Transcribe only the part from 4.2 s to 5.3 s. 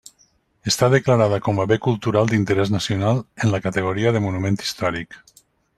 monument històric.